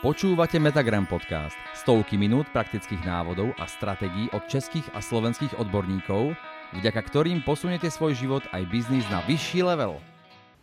[0.00, 1.52] Počúvate Metagram podcast.
[1.76, 6.32] Stovky minút praktických návodov a stratégií od českých a slovenských odborníkov,
[6.72, 10.00] vďaka ktorým posuniete svoj život aj biznis na vyšší level.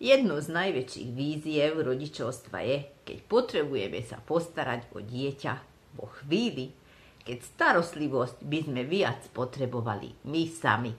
[0.02, 5.54] Jednou z najväčších víziev rodičovstva je, keď potrebujeme sa postarať o dieťa
[6.02, 6.74] vo chvíli,
[7.22, 10.98] keď starostlivosť by sme viac potrebovali my sami.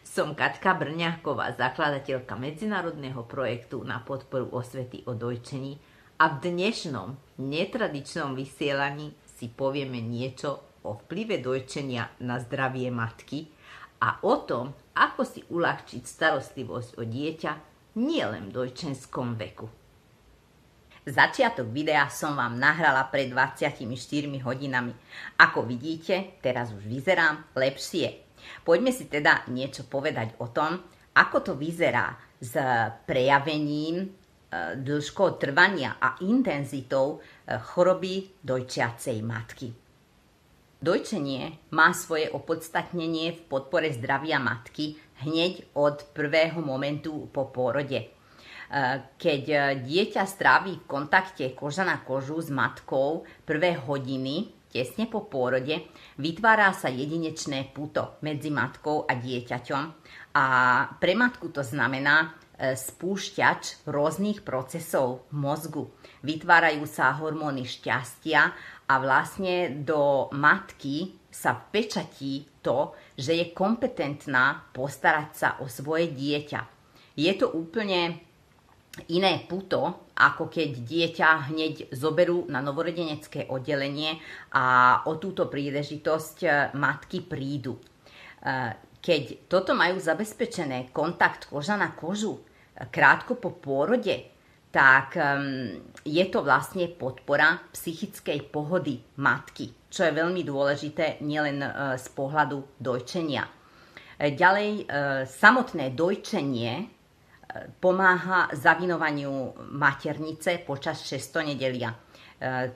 [0.00, 5.76] Som Katka Brňáková, zakladateľka medzinárodného projektu na podporu osvety o dojčení
[6.16, 13.52] a v dnešnom netradičnom vysielaní si povieme niečo o vplyve dojčenia na zdravie matky
[14.00, 17.52] a o tom, ako si uľahčiť starostlivosť o dieťa
[18.00, 19.68] nielen v dojčenskom veku.
[21.06, 23.84] Začiatok videa som vám nahrala pred 24
[24.42, 24.96] hodinami.
[25.38, 28.24] Ako vidíte, teraz už vyzerám lepšie.
[28.64, 30.80] Poďme si teda niečo povedať o tom,
[31.12, 32.56] ako to vyzerá s
[33.04, 39.74] prejavením dĺžkou trvania a intenzitou e, choroby dojčiacej matky.
[40.76, 44.94] Dojčenie má svoje opodstatnenie v podpore zdravia matky
[45.26, 48.06] hneď od prvého momentu po pôrode.
[48.06, 48.08] E,
[49.18, 55.90] keď dieťa stráví v kontakte koža na kožu s matkou prvé hodiny, tesne po pôrode,
[56.22, 59.84] vytvára sa jedinečné puto medzi matkou a dieťaťom
[60.36, 60.44] a
[61.00, 65.92] pre matku to znamená, E, spúšťač rôznych procesov mozgu.
[66.24, 68.56] Vytvárajú sa hormóny šťastia
[68.88, 76.60] a vlastne do matky sa pečatí to, že je kompetentná postarať sa o svoje dieťa.
[77.20, 78.24] Je to úplne
[79.12, 84.16] iné puto, ako keď dieťa hneď zoberú na novorodenecké oddelenie
[84.56, 87.76] a o túto príležitosť e, matky prídu.
[87.76, 87.80] E,
[89.04, 92.40] keď toto majú zabezpečené kontakt koža na kožu
[92.92, 94.32] krátko po pôrode,
[94.70, 95.72] tak um,
[96.04, 102.76] je to vlastne podpora psychickej pohody matky, čo je veľmi dôležité nielen uh, z pohľadu
[102.76, 103.48] dojčenia.
[104.20, 106.92] E, ďalej, uh, samotné dojčenie
[107.80, 111.40] pomáha zavinovaniu maternice počas 6.
[111.40, 112.05] nedelia E,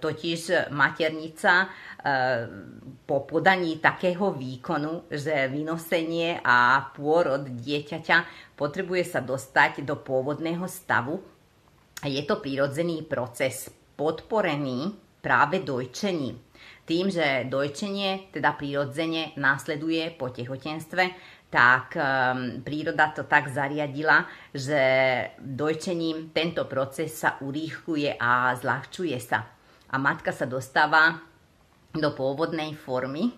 [0.01, 1.67] totiž maternica e,
[3.05, 8.17] po podaní takého výkonu, že vynosenie a pôrod dieťaťa
[8.57, 11.21] potrebuje sa dostať do pôvodného stavu.
[12.01, 13.69] Je to prírodzený proces
[14.01, 16.41] podporený práve dojčením.
[16.89, 21.13] Tým, že dojčenie teda prírodzene následuje po tehotenstve,
[21.51, 24.23] tak um, príroda to tak zariadila,
[24.55, 24.79] že
[25.43, 29.43] dojčením tento proces sa urýchluje a zľahčuje sa.
[29.91, 31.19] A matka sa dostáva
[31.91, 33.33] do pôvodnej formy, e,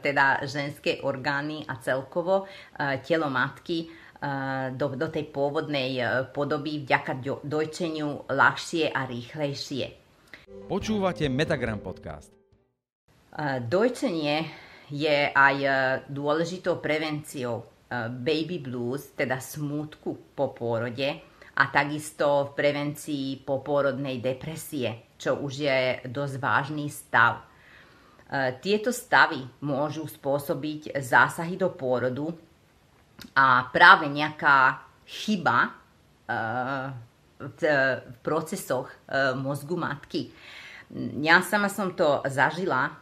[0.00, 3.86] teda ženské orgány a celkovo e, telo matky e,
[4.72, 6.00] do, do tej pôvodnej
[6.32, 9.84] podoby vďaka dojčeniu ľahšie a rýchlejšie.
[10.66, 12.32] Počúvate Metagram podcast.
[13.70, 15.70] Dojčenie je aj e,
[16.10, 17.64] dôležitou prevenciou e,
[18.10, 21.22] baby blues, teda smútku po pôrode
[21.54, 25.78] a takisto v prevencii popôrodnej depresie, čo už je
[26.10, 27.38] dosť vážny stav.
[27.38, 27.42] E,
[28.58, 32.34] tieto stavy môžu spôsobiť zásahy do pôrodu
[33.34, 35.76] a práve nejaká chyba
[36.30, 37.62] v
[38.22, 38.86] procesoch
[39.34, 40.30] mozgu matky.
[41.18, 42.94] Ja sama som to zažila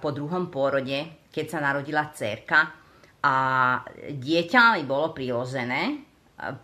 [0.00, 2.72] po druhom pôrode, keď sa narodila dcerka
[3.20, 3.34] a
[4.08, 5.94] dieťa mi bolo priložené e,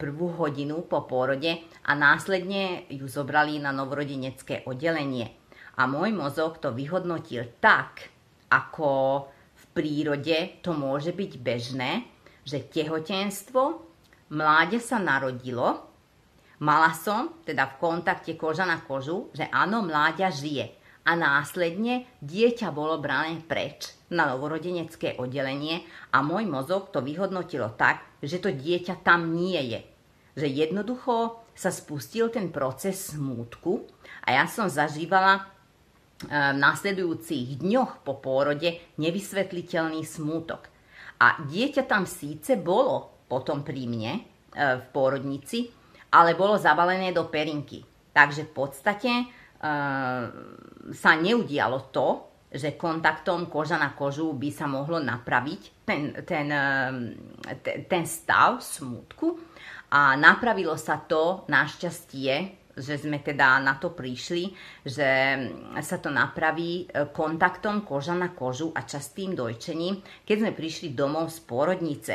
[0.01, 1.53] prvú hodinu po pôrode
[1.85, 5.37] a následne ju zobrali na novorodenecké oddelenie.
[5.77, 8.09] A môj mozog to vyhodnotil tak,
[8.49, 12.09] ako v prírode to môže byť bežné,
[12.47, 13.83] že tehotenstvo,
[14.33, 15.91] mláde sa narodilo,
[16.63, 22.73] mala som teda v kontakte koža na kožu, že áno, mláďa žije a následne dieťa
[22.73, 29.05] bolo brané preč na novorodenecké oddelenie a môj mozog to vyhodnotilo tak, že to dieťa
[29.05, 29.81] tam nie je.
[30.41, 33.85] Že jednoducho sa spustil ten proces smútku
[34.25, 35.43] a ja som zažívala e,
[36.33, 40.67] v následujúcich dňoch po pôrode nevysvetliteľný smútok.
[41.21, 44.23] A dieťa tam síce bolo potom pri mne e,
[44.57, 45.71] v pôrodnici,
[46.11, 47.87] ale bolo zabalené do perinky.
[48.15, 49.11] Takže v podstate
[50.93, 52.09] sa neudialo to,
[52.55, 56.47] že kontaktom koža na kožu by sa mohlo napraviť ten, ten,
[57.59, 59.35] ten, ten stav smutku
[59.91, 64.55] a napravilo sa to našťastie, že sme teda na to prišli,
[64.87, 65.09] že
[65.83, 71.31] sa to napraví e, kontaktom koža na kožu a častým dojčením, keď sme prišli domov
[71.31, 72.15] z pôrodnice.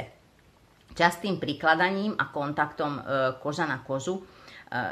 [0.96, 3.00] Častým prikladaním a kontaktom
[3.40, 4.20] koža na kožu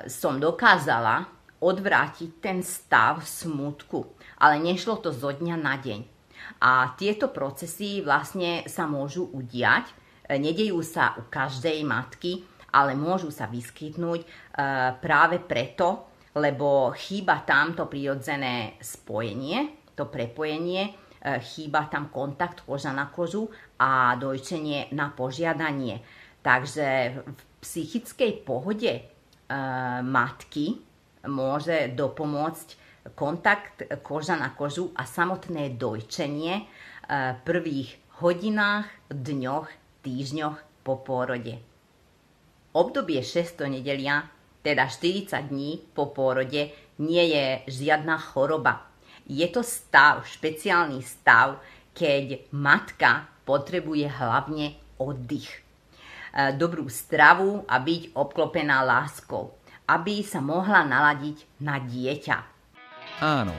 [0.08, 4.06] som dokázala odvrátiť ten stav smutku.
[4.38, 6.02] Ale nešlo to zo dňa na deň.
[6.62, 9.90] A tieto procesy vlastne sa môžu udiať.
[10.28, 12.46] Nedejú sa u každej matky,
[12.76, 14.28] ale môžu sa vyskytnúť e,
[15.00, 20.92] práve preto, lebo chýba tam to prirodzené spojenie, to prepojenie, e,
[21.40, 23.48] chýba tam kontakt koža na kožu
[23.80, 26.04] a dojčenie na požiadanie.
[26.44, 26.88] Takže
[27.24, 29.02] v psychickej pohode e,
[30.04, 30.87] matky
[31.28, 32.68] môže dopomôcť
[33.16, 36.68] kontakt koža na kožu a samotné dojčenie
[37.08, 39.70] v prvých hodinách, dňoch,
[40.04, 41.62] týždňoch po pôrode.
[42.76, 43.64] Obdobie 6.
[43.72, 44.28] nedelia,
[44.62, 48.86] teda 40 dní po pôrode, nie je žiadna choroba.
[49.28, 51.60] Je to stav, špeciálny stav,
[51.98, 55.50] keď matka potrebuje hlavne oddych.
[55.58, 55.62] E,
[56.54, 59.57] dobrú stravu a byť obklopená láskou,
[59.88, 62.38] aby sa mohla naladiť na dieťa.
[63.24, 63.56] Áno,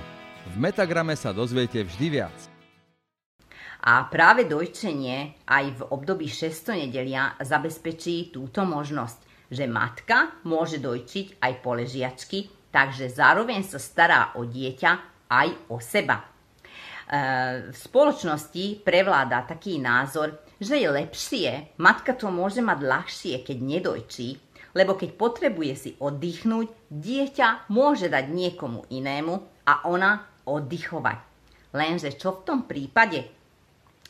[0.52, 2.36] v Metagrame sa dozviete vždy viac.
[3.88, 6.76] A práve dojčenie aj v období 6.
[6.76, 14.36] nedelia zabezpečí túto možnosť, že matka môže dojčiť aj po ležiačky, takže zároveň sa stará
[14.36, 14.90] o dieťa
[15.30, 16.20] aj o seba.
[16.20, 16.26] E,
[17.72, 24.28] v spoločnosti prevláda taký názor, že je lepšie, matka to môže mať ľahšie, keď nedojčí,
[24.76, 29.34] lebo keď potrebuje si oddychnúť, dieťa môže dať niekomu inému
[29.64, 31.18] a ona oddychovať.
[31.76, 33.28] Lenže čo v tom prípade,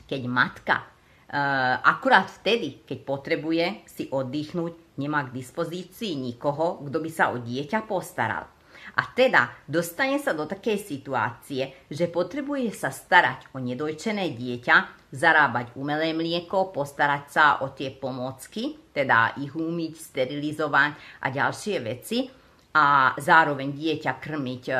[0.06, 7.10] keď matka uh, akurát vtedy, keď potrebuje si oddychnúť, nemá k dispozícii nikoho, kto by
[7.10, 8.57] sa o dieťa postaral.
[8.96, 15.76] A teda dostane sa do takej situácie, že potrebuje sa starať o nedojčené dieťa, zarábať
[15.76, 22.28] umelé mlieko, postarať sa o tie pomocky, teda ich umyť, sterilizovať a ďalšie veci
[22.76, 24.74] a zároveň dieťa krmiť e,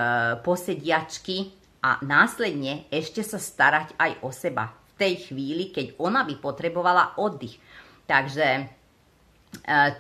[0.45, 1.37] posediačky
[1.83, 7.57] a následne ešte sa starať aj o seba tej chvíli, keď ona by potrebovala oddych.
[8.05, 8.78] Takže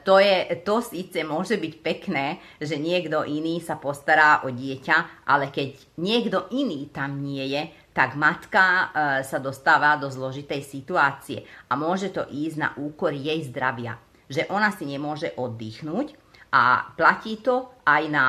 [0.04, 5.52] to, je, to síce môže byť pekné, že niekto iný sa postará o dieťa, ale
[5.52, 7.62] keď niekto iný tam nie je,
[7.92, 8.84] tak matka e,
[9.26, 13.98] sa dostáva do zložitej situácie a môže to ísť na úkor jej zdravia.
[14.30, 16.14] Že ona si nemôže oddychnúť
[16.54, 18.26] a platí to aj na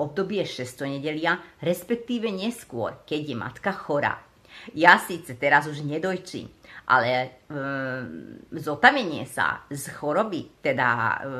[0.00, 0.64] obdobie 6.
[0.88, 4.24] nedelia, respektíve neskôr, keď je matka chorá.
[4.74, 6.50] Ja síce teraz už nedojčím,
[6.90, 7.28] ale e,
[8.58, 11.30] zotavenie sa z choroby, teda, e,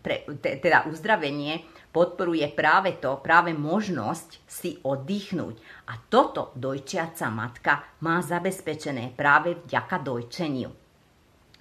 [0.00, 1.60] pre, te, teda uzdravenie,
[1.92, 5.86] podporuje práve to, práve možnosť si oddychnúť.
[5.92, 10.72] A toto dojčiaca matka má zabezpečené práve vďaka dojčeniu.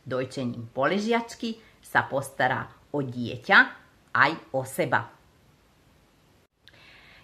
[0.07, 3.57] Dojčením poležiačky sa postará o dieťa
[4.15, 5.11] aj o seba.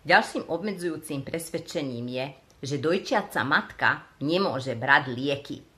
[0.03, 2.25] Ďalším obmedzujúcim presvedčením je,
[2.59, 3.89] že dojčiaca matka
[4.19, 5.68] nemôže brať lieky.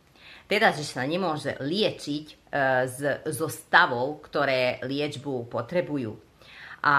[0.51, 2.35] Teda, že sa nemôže liečiť e,
[2.83, 6.11] z, zo stavov, ktoré liečbu potrebujú.
[6.83, 6.95] A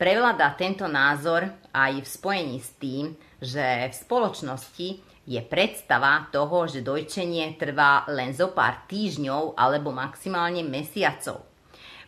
[0.00, 3.12] prevláda tento názor aj v spojení s tým,
[3.44, 4.88] že v spoločnosti
[5.28, 11.44] je predstava toho, že dojčenie trvá len zo pár týždňov alebo maximálne mesiacov.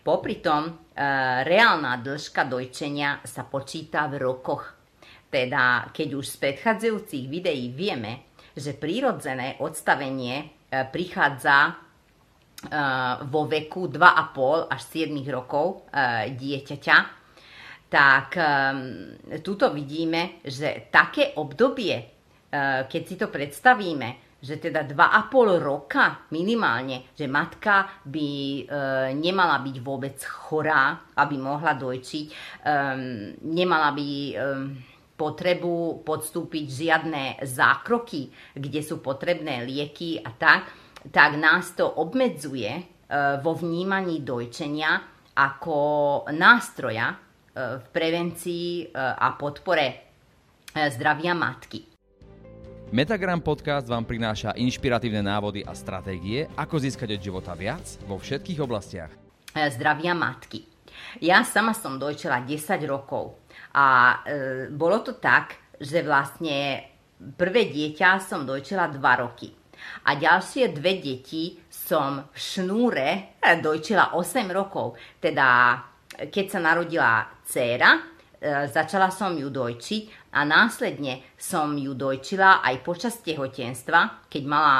[0.01, 0.73] Popri tom, e,
[1.45, 4.79] reálna dĺžka dojčenia sa počíta v rokoch
[5.29, 8.28] teda, keď už z predchádzajúcich videí vieme,
[8.59, 10.47] že prírodzené odstavenie e,
[10.91, 11.73] prichádza e,
[13.31, 16.97] vo veku 2,5 až 7 rokov e, dieťaťa,
[17.89, 18.37] tak
[19.41, 21.97] tuto vidíme, že také obdobie,
[22.85, 28.63] keď si to predstavíme, že teda 2,5 roka minimálne, že matka by e,
[29.19, 32.35] nemala byť vôbec chorá, aby mohla dojčiť, e,
[33.43, 34.35] nemala by e,
[35.19, 40.71] potrebu podstúpiť žiadne zákroky, kde sú potrebné lieky a tak,
[41.11, 42.83] tak nás to obmedzuje e,
[43.43, 45.03] vo vnímaní dojčenia
[45.35, 45.79] ako
[46.31, 47.17] nástroja e,
[47.83, 50.07] v prevencii e, a podpore
[50.71, 51.83] zdravia matky.
[52.89, 58.63] Metagram podcast vám prináša inšpiratívne návody a stratégie, ako získať od života viac vo všetkých
[58.65, 59.13] oblastiach.
[59.53, 60.78] Zdravia matky.
[61.25, 63.39] Ja sama som dojčela 10 rokov
[63.75, 66.85] a e, bolo to tak, že vlastne
[67.39, 69.49] prvé dieťa som dojčila 2 roky.
[70.11, 74.99] A ďalšie dve deti som v šnúre dojčila 8 rokov.
[75.23, 75.79] Teda
[76.19, 78.18] keď sa narodila dcéra, E,
[78.71, 84.77] začala som ju dojčiť a následne som ju dojčila aj počas tehotenstva, keď mala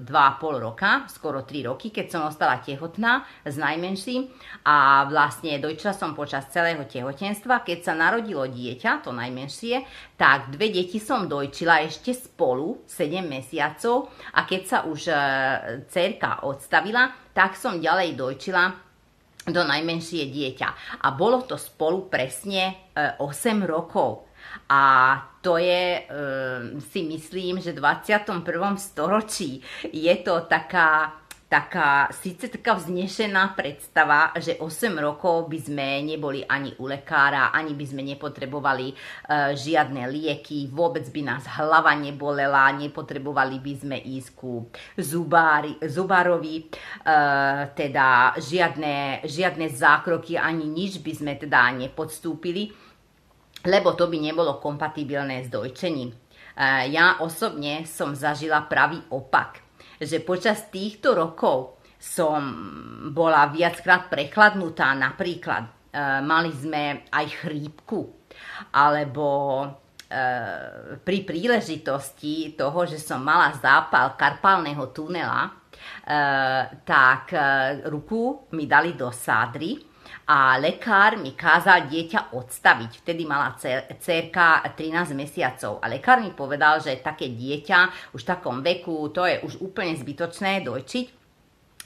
[0.00, 4.26] 2,5 e, roka, skoro 3 roky, keď som ostala tehotná s najmenším
[4.64, 7.62] a vlastne dojčila som počas celého tehotenstva.
[7.62, 9.84] Keď sa narodilo dieťa, to najmenšie,
[10.16, 15.16] tak dve deti som dojčila ešte spolu 7 mesiacov a keď sa už e,
[15.92, 18.85] cerka odstavila, tak som ďalej dojčila
[19.46, 20.68] do najmenšie dieťa.
[21.06, 24.26] A bolo to spolu presne 8 e, rokov.
[24.70, 24.82] A
[25.42, 28.42] to je, e, si myslím, že v 21.
[28.78, 29.62] storočí
[29.94, 36.74] je to taká taká, síce taká vznešená predstava, že 8 rokov by sme neboli ani
[36.82, 43.62] u lekára, ani by sme nepotrebovali uh, žiadne lieky, vôbec by nás hlava nebolela, nepotrebovali
[43.62, 44.66] by sme ísť ku
[44.98, 52.74] zubári, zubárovi, uh, teda žiadne, žiadne zákroky, ani nič by sme teda nepodstúpili,
[53.62, 56.10] lebo to by nebolo kompatibilné s dojčením.
[56.58, 59.65] Uh, ja osobne som zažila pravý opak
[60.00, 62.40] že počas týchto rokov som
[63.10, 64.92] bola viackrát prechladnutá.
[64.92, 65.70] Napríklad e,
[66.20, 68.28] mali sme aj chrípku,
[68.76, 69.28] alebo
[69.64, 69.68] e,
[71.00, 75.50] pri príležitosti toho, že som mala zápal karpálneho tunela, e,
[76.84, 77.40] tak e,
[77.88, 79.85] ruku mi dali do sádry
[80.26, 83.06] a lekár mi kázal dieťa odstaviť.
[83.06, 83.54] Vtedy mala
[84.02, 89.22] cerka 13 mesiacov a lekár mi povedal, že také dieťa už v takom veku, to
[89.22, 91.06] je už úplne zbytočné dojčiť,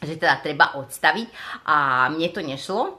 [0.00, 1.28] že teda treba odstaviť
[1.68, 2.92] a mne to nešlo e,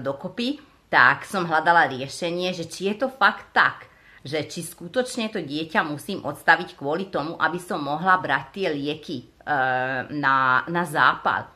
[0.00, 0.56] dokopy,
[0.88, 3.92] tak som hľadala riešenie, že či je to fakt tak,
[4.24, 9.18] že či skutočne to dieťa musím odstaviť kvôli tomu, aby som mohla brať tie lieky
[9.20, 9.26] e,
[10.16, 11.52] na, na zápal.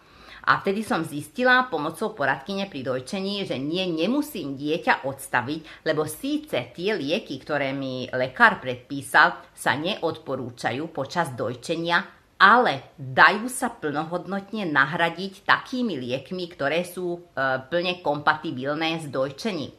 [0.49, 6.73] A vtedy som zistila pomocou poradkyne pri dojčení, že nie, nemusím dieťa odstaviť, lebo síce
[6.73, 15.45] tie lieky, ktoré mi lekár predpísal, sa neodporúčajú počas dojčenia, ale dajú sa plnohodnotne nahradiť
[15.45, 17.21] takými liekmi, ktoré sú e,
[17.69, 19.77] plne kompatibilné s dojčením.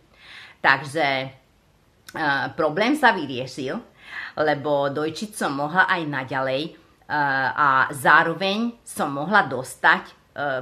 [0.61, 1.27] Takže e,
[2.53, 3.73] problém sa vyriešil,
[4.37, 6.71] lebo dojčiť som mohla aj naďalej e,
[7.57, 10.20] a zároveň som mohla dostať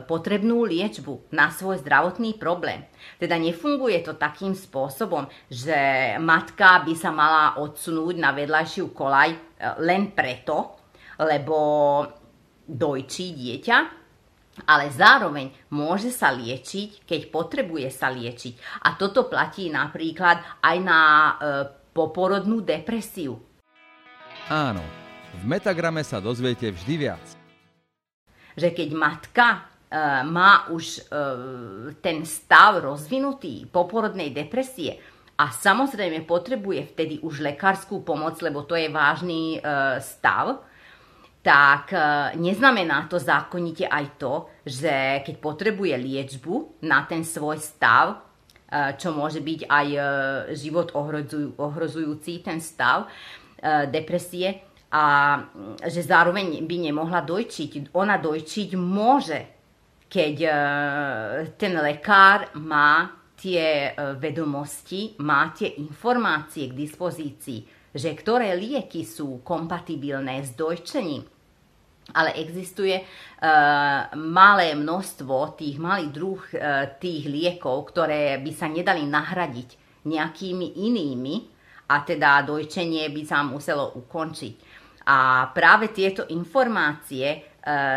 [0.09, 2.89] potrebnú liečbu na svoj zdravotný problém.
[3.21, 5.77] Teda nefunguje to takým spôsobom, že
[6.17, 9.39] matka by sa mala odsunúť na vedľajšiu kolaj e,
[9.85, 10.73] len preto,
[11.21, 11.57] lebo
[12.65, 13.77] dojčí dieťa,
[14.65, 18.83] ale zároveň môže sa liečiť, keď potrebuje sa liečiť.
[18.89, 21.33] A toto platí napríklad aj na e,
[21.93, 23.37] poporodnú depresiu.
[24.49, 24.81] Áno,
[25.37, 27.38] v Metagrame sa dozviete vždy viac
[28.59, 29.59] že keď matka e,
[30.27, 31.01] má už e,
[32.03, 34.99] ten stav rozvinutý poporodnej depresie
[35.39, 39.59] a samozrejme potrebuje vtedy už lekárskú pomoc, lebo to je vážny e,
[40.03, 40.67] stav,
[41.39, 41.95] tak
[42.35, 48.27] neznamená to zákonite aj to, že keď potrebuje liečbu na ten svoj stav,
[48.99, 49.87] čo môže byť aj
[50.59, 50.91] život
[51.55, 53.07] ohrozujúci ten stav
[53.87, 55.37] depresie, a
[55.85, 57.93] že zároveň by nemohla dojčiť.
[57.93, 59.39] Ona dojčiť môže,
[60.09, 60.51] keď e,
[61.53, 69.45] ten lekár má tie e, vedomosti, má tie informácie k dispozícii, že ktoré lieky sú
[69.45, 71.25] kompatibilné s dojčením.
[72.09, 79.05] Ale existuje uh, malé množstvo tých malých druh uh, tých liekov, ktoré by sa nedali
[79.05, 79.77] nahradiť
[80.09, 81.35] nejakými inými
[81.85, 84.53] a teda dojčenie by sa muselo ukončiť.
[85.09, 87.37] A práve tieto informácie e,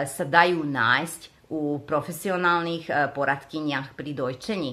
[0.09, 4.73] sa dajú nájsť u profesionálnych e, poradkyniach pri dojčení.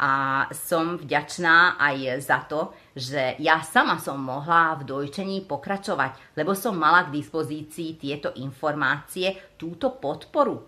[0.00, 6.56] A som vďačná aj za to, že ja sama som mohla v dojčení pokračovať, lebo
[6.56, 10.62] som mala k dispozícii tieto informácie, túto podporu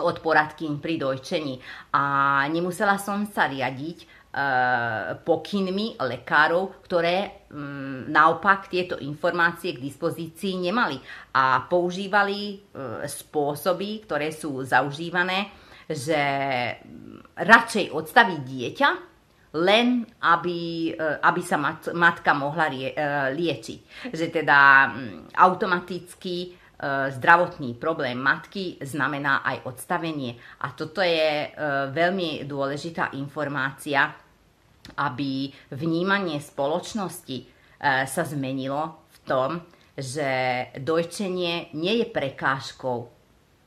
[0.00, 1.60] od poradkyň pri dojčení.
[1.92, 2.02] A
[2.48, 4.25] nemusela som sa riadiť
[5.24, 11.00] pokynmi lekárov, ktoré um, naopak tieto informácie k dispozícii nemali
[11.32, 15.48] a používali uh, spôsoby, ktoré sú zaužívané,
[15.88, 16.20] že
[17.32, 18.88] radšej odstaviť dieťa,
[19.56, 22.68] len aby, uh, aby sa mat, matka mohla
[23.32, 24.12] liečiť.
[24.12, 24.60] Že teda
[24.92, 26.68] um, automaticky
[27.08, 30.36] zdravotný problém matky znamená aj odstavenie.
[30.60, 31.48] A toto je
[31.88, 34.12] veľmi dôležitá informácia,
[34.94, 37.44] aby vnímanie spoločnosti e,
[38.06, 39.50] sa zmenilo v tom,
[39.96, 40.28] že
[40.78, 43.08] dojčenie nie je prekážkou,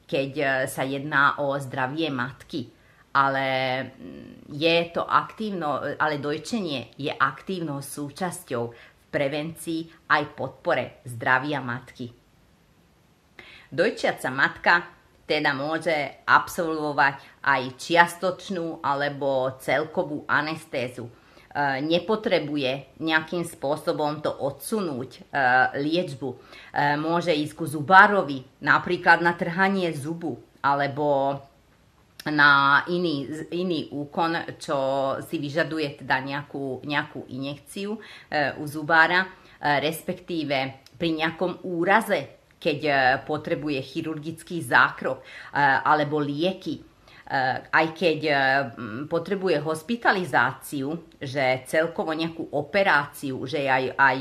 [0.08, 2.70] keď e, sa jedná o zdravie matky,
[3.14, 3.46] ale
[3.84, 12.14] mm, je to aktívno, ale dojčenie je aktívnou súčasťou v prevencii aj podpore zdravia matky.
[13.70, 14.99] Dojčiaca matka
[15.30, 15.94] teda môže
[16.26, 21.06] absolvovať aj čiastočnú alebo celkovú anestézu.
[21.06, 21.14] E,
[21.86, 25.22] nepotrebuje nejakým spôsobom to odsunúť e,
[25.86, 26.30] liečbu.
[26.34, 26.38] E,
[26.98, 31.38] môže ísť ku zubárovi, napríklad na trhanie zubu, alebo
[32.26, 34.78] na iný, iný úkon, čo
[35.24, 37.96] si vyžaduje teda nejakú, nejakú injekciu
[38.60, 39.30] u zubára, e,
[39.80, 45.26] respektíve pri nejakom úraze, keď e, potrebuje chirurgický zákrok e,
[45.64, 46.84] alebo lieky, e,
[47.72, 48.20] aj keď
[49.08, 54.18] potrebuje hospitalizáciu, že celkovo nejakú operáciu, že je aj, aj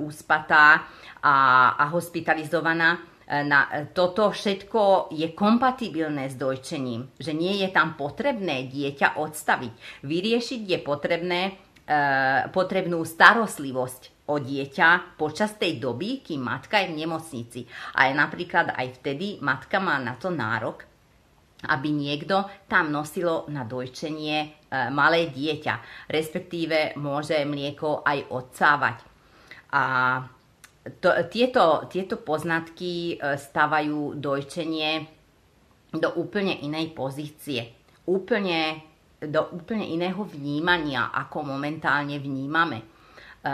[0.00, 0.88] úspatá
[1.20, 1.36] a,
[1.76, 9.16] a hospitalizovaná, na, toto všetko je kompatibilné s dojčením, že nie je tam potrebné dieťa
[9.16, 10.04] odstaviť.
[10.04, 11.52] Vyriešiť je potrebné e,
[12.52, 17.60] potrebnú starostlivosť o dieťa počas tej doby, kým matka je v nemocnici.
[18.00, 20.88] A je napríklad aj vtedy matka má na to nárok,
[21.68, 24.48] aby niekto tam nosilo na dojčenie e,
[24.92, 28.96] malé dieťa, respektíve môže mlieko aj odsávať.
[29.72, 29.82] A
[31.00, 35.08] to, tieto, tieto poznatky e, stavajú dojčenie
[35.96, 37.72] do úplne inej pozície.
[38.04, 38.84] Úplne,
[39.24, 42.93] do úplne iného vnímania, ako momentálne vnímame.
[43.44, 43.50] E,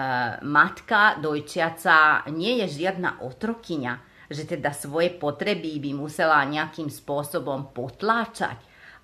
[0.46, 3.94] matka dojčiaca nie je žiadna otrokyňa,
[4.30, 8.54] že teda svoje potreby by musela nejakým spôsobom potláčať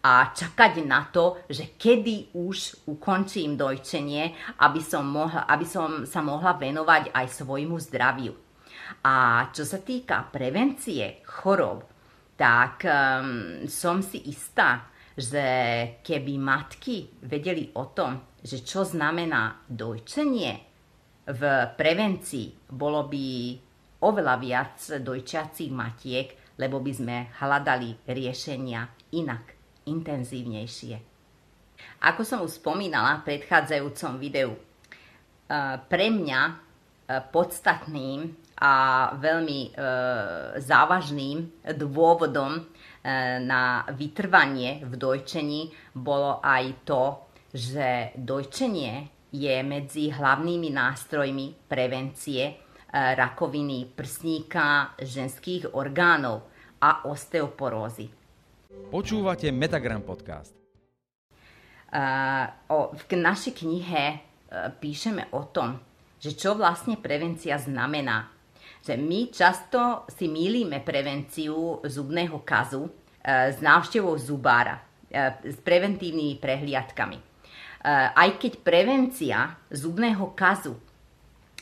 [0.06, 6.22] a čakať na to, že kedy už ukončím dojčenie, aby som, mohla, aby som sa
[6.22, 8.30] mohla venovať aj svojmu zdraviu.
[9.02, 11.82] A čo sa týka prevencie chorob,
[12.38, 14.86] tak um, som si istá,
[15.18, 15.42] že
[16.06, 20.65] keby matky vedeli o tom, že čo znamená dojčenie
[21.26, 21.42] v
[21.74, 23.26] prevencii, bolo by
[24.06, 29.56] oveľa viac dojčiacich matiek, lebo by sme hľadali riešenia inak
[29.90, 31.16] intenzívnejšie.
[32.06, 34.60] Ako som už spomínala v predchádzajúcom videu, e,
[35.90, 36.54] pre mňa e,
[37.28, 38.74] podstatným a
[39.20, 39.70] veľmi e,
[40.64, 42.64] závažným dôvodom
[43.46, 47.22] na vytrvanie v dojčení bolo aj to,
[47.54, 52.56] že dojčenie je medzi hlavnými nástrojmi prevencie
[52.92, 56.48] rakoviny prsníka ženských orgánov
[56.80, 58.08] a osteoporózy.
[58.88, 60.56] Počúvate Metagram podcast.
[61.86, 65.76] Uh, o, v našej knihe uh, píšeme o tom,
[66.16, 68.32] že čo vlastne prevencia znamená.
[68.82, 72.86] Že my často si mýlime prevenciu zubného kazu
[73.26, 74.78] s návštevou zubára,
[75.42, 77.18] s preventívnymi prehliadkami.
[77.86, 80.74] Uh, aj keď prevencia zubného kazu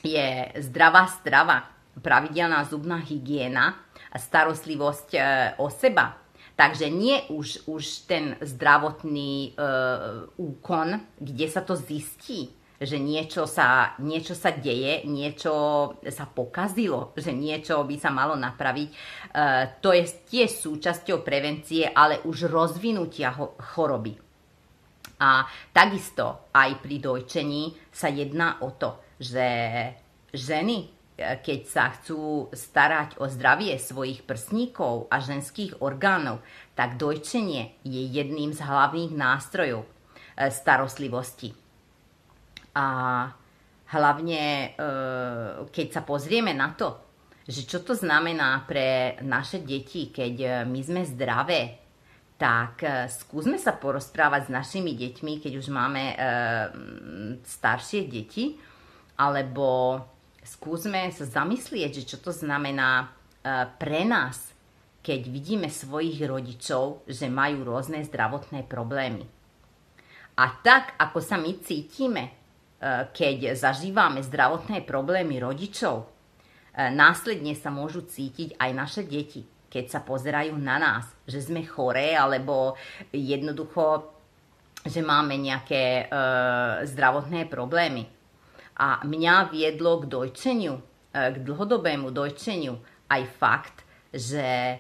[0.00, 1.68] je zdravá strava,
[2.00, 3.76] pravidelná zubná hygiena
[4.08, 5.22] a starostlivosť uh,
[5.60, 9.62] o seba, Takže nie už, už ten zdravotný e,
[10.38, 15.54] úkon, kde sa to zistí, že niečo sa, niečo sa deje, niečo
[16.06, 18.86] sa pokazilo, že niečo by sa malo napraviť.
[18.86, 18.94] E,
[19.82, 23.34] to je tiež súčasťou prevencie, ale už rozvinutia
[23.74, 24.14] choroby.
[25.24, 29.48] A takisto aj pri dojčení sa jedná o to, že
[30.36, 36.42] ženy keď sa chcú starať o zdravie svojich prsníkov a ženských orgánov,
[36.74, 41.54] tak dojčenie je jedným z hlavných nástrojov e, starostlivosti.
[42.74, 42.86] A
[43.94, 44.68] hlavne, e,
[45.70, 46.98] keď sa pozrieme na to,
[47.46, 51.83] že čo to znamená pre naše deti, keď e, my sme zdravé,
[52.44, 56.12] tak skúsme sa porozprávať s našimi deťmi, keď už máme
[57.40, 58.60] staršie deti,
[59.16, 59.96] alebo
[60.44, 63.06] skúsme sa zamyslieť, že čo to znamená e,
[63.80, 64.52] pre nás,
[65.00, 69.24] keď vidíme svojich rodičov, že majú rôzne zdravotné problémy.
[70.34, 72.32] A tak, ako sa my cítime, e,
[73.10, 76.06] keď zažívame zdravotné problémy rodičov, e,
[76.92, 82.14] následne sa môžu cítiť aj naše deti, keď sa pozerajú na nás, že sme choré,
[82.14, 82.78] alebo
[83.10, 84.14] jednoducho,
[84.86, 86.06] že máme nejaké
[86.86, 88.06] zdravotné problémy.
[88.78, 90.82] A mňa viedlo k dojčeniu, e,
[91.14, 92.74] k dlhodobému dojčeniu
[93.06, 93.76] aj fakt,
[94.10, 94.78] že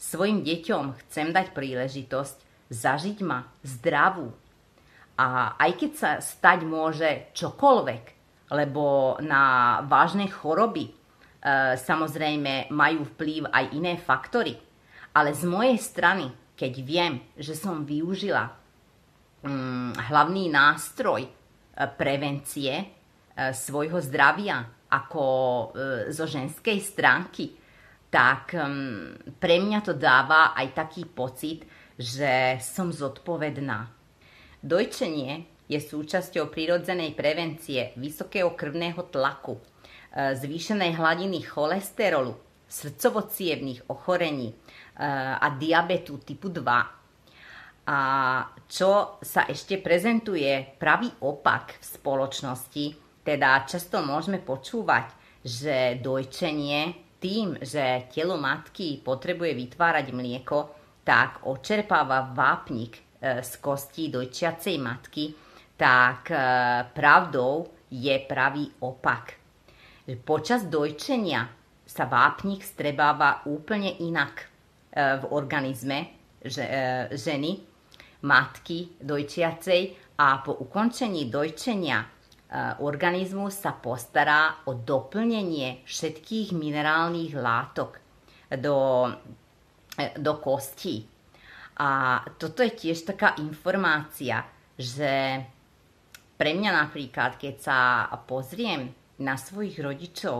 [0.00, 2.36] svojim deťom chcem dať príležitosť
[2.72, 4.32] zažiť ma zdravú.
[5.20, 8.04] A aj keď sa stať môže čokoľvek,
[8.50, 10.92] lebo na vážne choroby e,
[11.76, 14.56] samozrejme majú vplyv aj iné faktory.
[15.12, 18.48] Ale z mojej strany, keď viem, že som využila
[19.44, 21.30] mm, hlavný nástroj e,
[21.94, 22.86] prevencie e,
[23.52, 25.24] svojho zdravia ako
[26.14, 27.50] zo ženskej stránky,
[28.14, 31.66] tak mm, pre mňa to dáva aj taký pocit,
[31.98, 33.90] že som zodpovedná.
[34.62, 39.58] Dojčenie je súčasťou prirodzenej prevencie vysokého krvného tlaku,
[40.14, 42.38] zvýšenej hladiny cholesterolu,
[42.70, 43.26] srdcovo
[43.90, 44.54] ochorení
[44.96, 47.04] a diabetu typu 2
[47.84, 48.00] a
[48.64, 50.48] čo sa ešte prezentuje
[50.80, 52.86] pravý opak v spoločnosti,
[53.20, 55.12] teda často môžeme počúvať,
[55.44, 60.58] že dojčenie tým, že telo matky potrebuje vytvárať mlieko,
[61.04, 65.36] tak očerpáva vápnik e, z kostí dojčiacej matky,
[65.76, 66.36] tak e,
[66.88, 69.43] pravdou je pravý opak.
[70.04, 71.48] Počas dojčenia
[71.88, 74.46] sa vápnik strebáva úplne inak e,
[75.16, 76.12] v organizme
[77.08, 77.52] ženy,
[78.20, 79.82] matky dojčiacej
[80.20, 82.06] a po ukončení dojčenia e,
[82.84, 87.96] organizmus sa postará o doplnenie všetkých minerálnych látok
[88.60, 89.08] do,
[89.96, 91.08] e, do kostí.
[91.80, 94.44] A toto je tiež taká informácia,
[94.76, 95.40] že
[96.36, 97.78] pre mňa napríklad, keď sa
[98.28, 100.38] pozriem na svojich rodičov,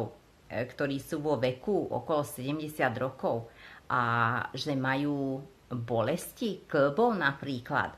[0.49, 3.51] e, ktorí sú vo veku okolo 70 rokov
[3.91, 4.03] a
[4.51, 7.91] že majú bolesti klbov napríklad,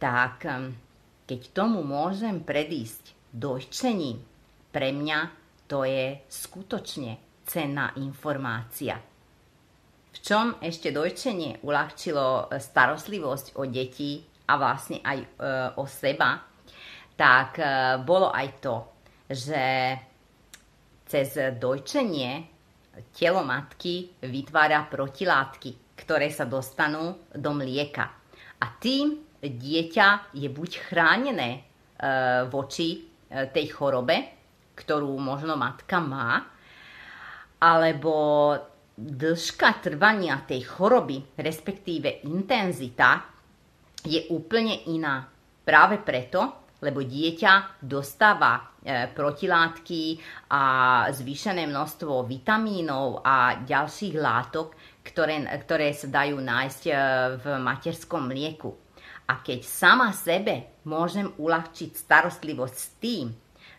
[0.00, 0.46] tak
[1.24, 4.20] keď tomu môžem predísť dojčením,
[4.74, 5.18] pre mňa
[5.64, 9.00] to je skutočne cenná informácia.
[10.14, 15.26] V čom ešte dojčenie uľahčilo e, starostlivosť o deti a vlastne aj e,
[15.74, 16.38] o seba,
[17.18, 17.66] tak e,
[18.06, 18.76] bolo aj to,
[19.34, 19.98] že
[21.04, 22.46] cez dojčenie
[23.10, 28.04] telo matky vytvára protilátky ktoré sa dostanú do mlieka.
[28.60, 31.60] A tým dieťa je buď chránené e,
[32.50, 34.16] voči e, tej chorobe,
[34.74, 36.42] ktorú možno matka má,
[37.62, 38.52] alebo
[38.94, 43.22] dĺžka trvania tej choroby, respektíve intenzita,
[44.04, 45.24] je úplne iná.
[45.64, 50.20] Práve preto, lebo dieťa dostáva e, protilátky
[50.52, 50.62] a
[51.08, 56.92] zvýšené množstvo vitamínov a ďalších látok, ktoré, ktoré sa dajú nájsť e,
[57.40, 58.76] v materskom mlieku.
[59.24, 63.26] A keď sama sebe môžem uľahčiť starostlivosť s tým,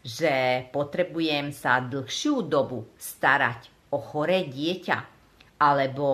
[0.01, 4.97] že potrebujem sa dlhšiu dobu starať o choré dieťa,
[5.61, 6.09] alebo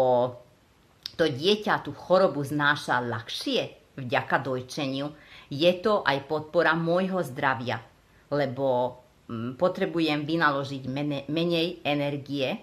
[1.15, 5.12] to dieťa tú chorobu znáša ľahšie vďaka dojčeniu,
[5.51, 7.83] je to aj podpora môjho zdravia,
[8.31, 8.95] lebo
[9.27, 10.83] mm, potrebujem vynaložiť
[11.27, 12.55] menej energie,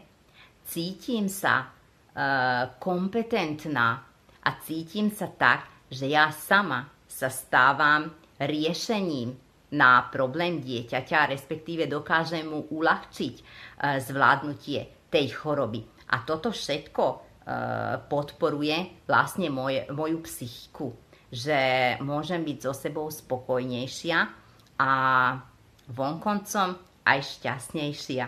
[0.65, 1.79] cítim sa
[2.19, 4.03] Eh, kompetentná
[4.43, 8.11] a cítim sa tak, že ja sama sa stávam
[8.43, 9.39] riešením
[9.79, 15.87] na problém dieťaťa, respektíve dokážem mu uľahčiť eh, zvládnutie tej choroby.
[16.11, 17.19] A toto všetko eh,
[18.11, 21.59] podporuje vlastne moj, moju psychiku, že
[22.01, 24.19] môžem byť so sebou spokojnejšia
[24.81, 24.93] a
[25.93, 26.69] vonkoncom
[27.05, 28.25] aj šťastnejšia.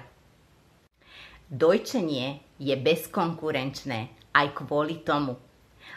[1.51, 3.99] Dojčenie je bezkonkurenčné
[4.37, 5.35] aj kvôli tomu,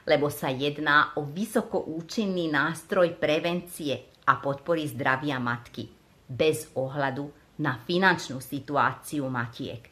[0.07, 5.91] lebo sa jedná o vysoko účinný nástroj prevencie a podpory zdravia matky,
[6.25, 9.85] bez ohľadu na finančnú situáciu matiek.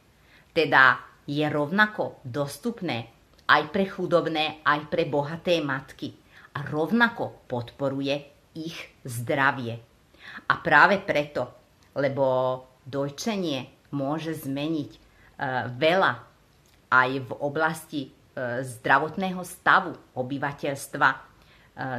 [0.55, 0.97] Teda
[1.29, 3.13] je rovnako dostupné
[3.45, 6.20] aj pre chudobné, aj pre bohaté matky
[6.51, 8.15] a rovnako podporuje
[8.57, 9.79] ich zdravie.
[10.47, 11.49] A práve preto,
[11.95, 16.31] lebo dojčenie môže zmeniť uh, veľa
[16.91, 18.09] aj v oblasti e,
[18.67, 21.17] zdravotného stavu obyvateľstva e,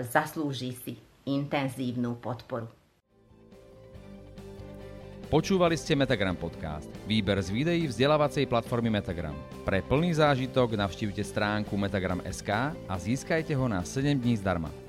[0.04, 0.92] zaslúži si
[1.24, 2.68] intenzívnu podporu.
[5.32, 9.32] Počúvali ste Metagram podcast, výber z videí vzdelávacej platformy Metagram.
[9.62, 12.50] Pre plný zážitok navštívte stránku metagram.sk
[12.90, 14.81] a získajte ho na 7 dní zdarma.